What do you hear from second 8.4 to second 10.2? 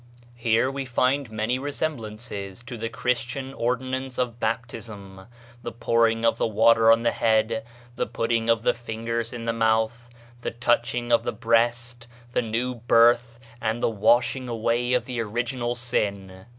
of the fingers in the mouth,